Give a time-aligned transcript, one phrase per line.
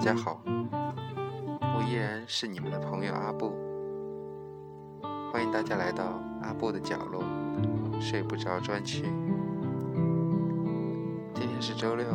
[0.00, 3.52] 大家好，我依然是你们的朋友阿布，
[5.30, 7.22] 欢迎大家来到阿布的角落。
[8.00, 9.02] 睡不着专区。
[11.34, 12.06] 今天是周六，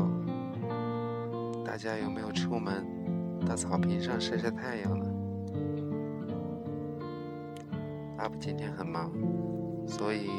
[1.63, 2.83] 大家有没有出门？
[3.45, 5.05] 到草坪上晒晒太阳呢？
[8.17, 9.11] 阿布今天很忙，
[9.85, 10.31] 所以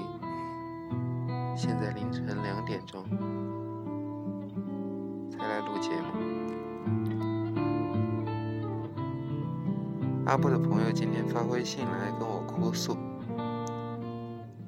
[1.54, 3.04] 现在凌晨两点钟
[10.26, 12.96] 阿布的朋友今天发微信来跟我哭诉，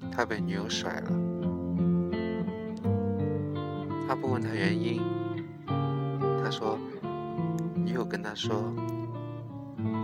[0.08, 1.10] 他被女友甩了。
[4.08, 5.02] 阿布问他原因，
[6.40, 6.78] 他说
[7.74, 8.72] 女友跟他说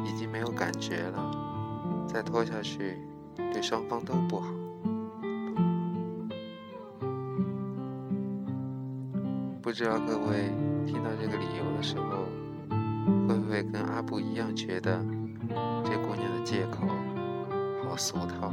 [0.05, 2.99] 已经没有感觉了，再拖下去
[3.37, 4.53] 对双方都不好。
[9.63, 10.51] 不知道各位
[10.85, 12.25] 听到这个理由的时候，
[13.29, 15.01] 会不会跟阿布一样觉得？
[15.85, 16.87] 这姑娘的借口
[17.83, 18.53] 好俗套，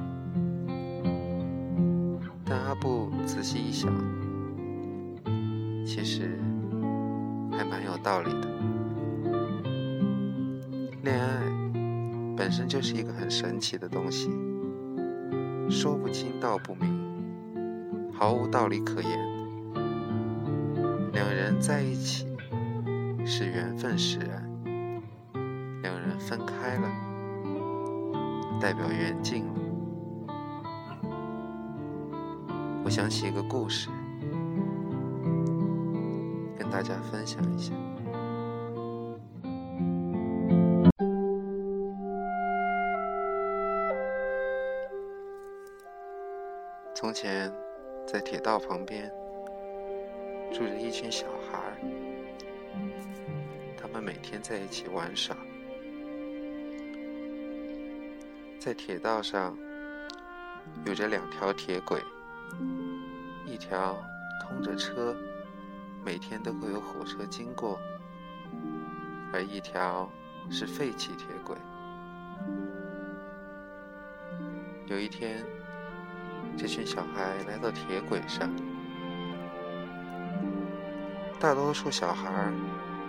[2.45, 3.91] 但阿布仔细一想，
[5.85, 6.39] 其实
[7.51, 8.47] 还蛮有道理的。
[11.03, 11.41] 恋爱
[12.37, 14.29] 本身就是一个很神奇的东西，
[15.69, 19.11] 说不清道不明，毫无道理可言。
[21.13, 22.27] 两人在一起
[23.25, 24.50] 是缘分使然。
[25.81, 26.87] 两人分开了，
[28.61, 29.53] 代表缘尽了。
[32.83, 33.89] 我想起一个故事，
[36.57, 37.73] 跟大家分享一下。
[46.93, 47.51] 从前，
[48.05, 49.11] 在铁道旁边
[50.51, 51.59] 住着一群小孩
[53.75, 55.35] 他们每天在一起玩耍。
[58.63, 59.57] 在铁道上，
[60.85, 61.99] 有着两条铁轨，
[63.43, 63.97] 一条
[64.39, 65.15] 通着车，
[66.05, 67.79] 每天都会有火车经过；
[69.33, 70.07] 而一条
[70.51, 71.57] 是废弃铁轨。
[74.85, 75.43] 有一天，
[76.55, 78.47] 这群小孩来到铁轨上，
[81.39, 82.53] 大多数小孩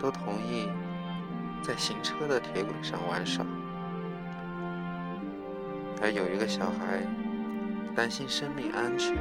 [0.00, 0.70] 都同意
[1.62, 3.44] 在行车的铁轨上玩耍。
[6.02, 6.98] 而有一个小孩
[7.94, 9.16] 担心生命安全，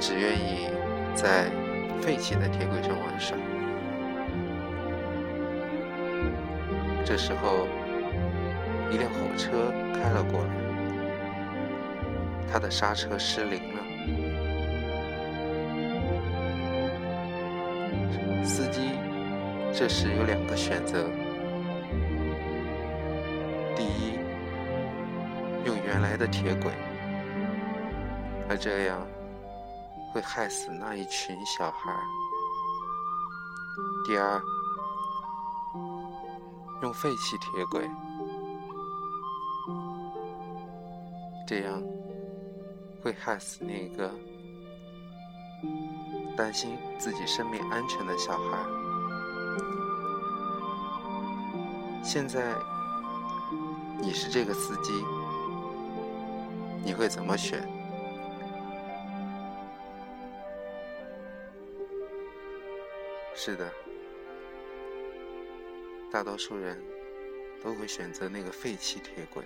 [0.00, 0.70] 只愿意
[1.14, 1.50] 在
[2.00, 3.36] 废弃的铁轨上玩耍。
[7.04, 7.68] 这时候，
[8.90, 10.50] 一辆火车开了过来，
[12.50, 13.84] 他的刹车失灵了。
[18.44, 18.92] 司机
[19.74, 21.04] 这时有两个选择。
[23.76, 24.17] 第一
[25.88, 26.70] 原来的铁轨，
[28.46, 29.00] 而这样
[30.12, 31.90] 会害死那一群小孩。
[34.06, 34.38] 第二，
[36.82, 37.88] 用废弃铁轨，
[41.46, 41.82] 这样
[43.02, 44.12] 会害死那个
[46.36, 48.58] 担心自己生命安全的小孩。
[52.04, 52.54] 现在
[54.02, 54.92] 你是这个司机。
[56.84, 57.60] 你会怎么选？
[63.34, 63.70] 是的，
[66.10, 66.82] 大多数人
[67.62, 69.44] 都会选择那个废弃铁轨。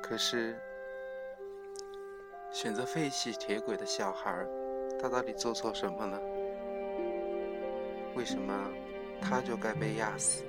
[0.00, 0.58] 可是。
[2.52, 4.44] 选择废弃铁轨的小孩，
[5.00, 6.20] 他到底做错什么了？
[8.16, 8.52] 为什么
[9.20, 10.44] 他就该被压死？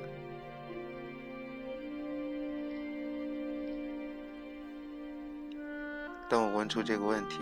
[6.28, 7.38] 当我问出这个问题，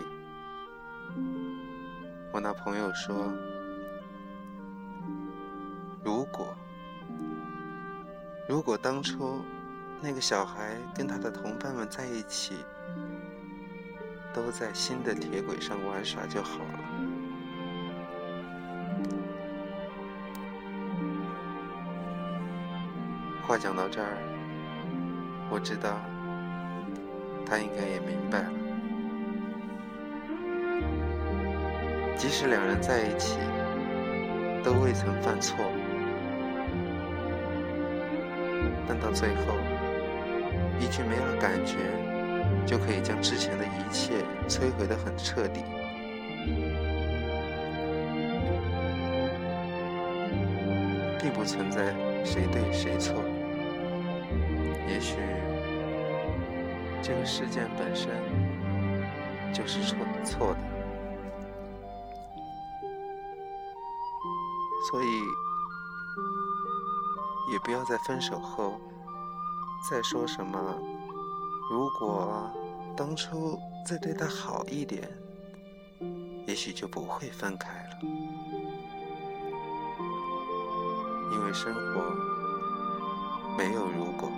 [2.33, 3.31] 我那朋友说
[6.03, 6.53] ：“如果，
[8.47, 9.41] 如果当初
[10.01, 12.57] 那个小孩跟他的同伴们在一起。”
[14.39, 16.79] 都在新的铁轨上玩耍就好了。
[23.45, 24.15] 话讲到这儿，
[25.51, 25.99] 我知道
[27.45, 28.51] 他应该也明白了。
[32.15, 33.37] 即使两人在一起，
[34.63, 35.57] 都未曾犯错，
[38.87, 39.55] 但到最后，
[40.79, 41.75] 一句没了感觉，
[42.69, 45.63] 就可以将之前的一切摧毁的很彻底。
[51.19, 53.15] 并不存在谁对谁错，
[54.87, 55.15] 也许
[57.01, 58.11] 这个事件本身
[59.51, 60.59] 就是错错的，
[64.91, 65.07] 所以
[67.51, 68.79] 也不要在分手后
[69.89, 70.59] 再说什么
[71.69, 72.49] “如果
[72.99, 75.09] 当初再对他好一点，
[76.45, 77.97] 也许就不会分开了”。
[81.31, 81.79] 因为生活
[83.57, 84.29] 没有如果。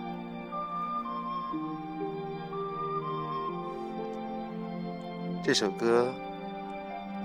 [5.44, 6.14] 这首歌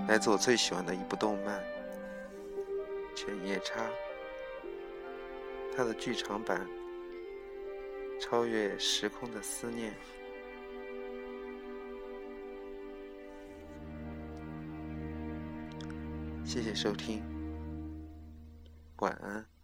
[0.07, 1.59] 来自我最喜欢的一部动漫
[3.15, 3.79] 《犬夜叉》，
[5.75, 6.67] 它的剧场版
[8.19, 9.93] 超越时空的思念。
[16.47, 17.21] 谢谢收听，
[18.99, 19.56] 晚安。